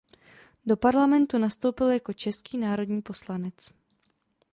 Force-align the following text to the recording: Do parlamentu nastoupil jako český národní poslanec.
Do 0.65 0.77
parlamentu 0.77 1.37
nastoupil 1.39 1.89
jako 1.89 2.13
český 2.13 2.57
národní 2.57 3.01
poslanec. 3.01 3.53